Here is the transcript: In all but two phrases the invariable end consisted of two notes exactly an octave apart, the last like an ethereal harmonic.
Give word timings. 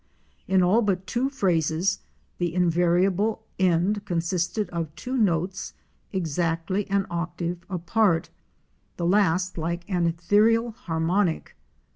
In 0.47 0.63
all 0.63 0.81
but 0.81 1.05
two 1.05 1.29
phrases 1.29 1.99
the 2.39 2.55
invariable 2.55 3.43
end 3.59 4.03
consisted 4.03 4.67
of 4.71 4.89
two 4.95 5.15
notes 5.15 5.73
exactly 6.11 6.89
an 6.89 7.05
octave 7.11 7.59
apart, 7.69 8.31
the 8.97 9.05
last 9.05 9.59
like 9.59 9.87
an 9.87 10.07
ethereal 10.07 10.71
harmonic. 10.71 11.55